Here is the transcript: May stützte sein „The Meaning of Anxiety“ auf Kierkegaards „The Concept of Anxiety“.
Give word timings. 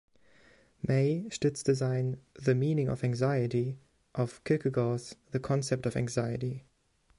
May 0.81 1.27
stützte 1.29 1.75
sein 1.75 2.17
„The 2.39 2.55
Meaning 2.55 2.89
of 2.89 3.03
Anxiety“ 3.03 3.77
auf 4.13 4.43
Kierkegaards 4.45 5.19
„The 5.31 5.37
Concept 5.37 5.85
of 5.85 5.95
Anxiety“. 5.95 6.65